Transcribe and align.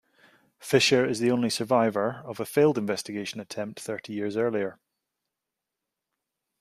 Fischer 0.59 1.05
is 1.05 1.19
the 1.19 1.29
only 1.29 1.51
survivor 1.51 2.23
of 2.25 2.39
a 2.39 2.45
failed 2.47 2.75
investigation 2.75 3.39
attempt 3.39 3.79
thirty 3.79 4.13
years 4.13 4.35
earlier. 4.35 4.79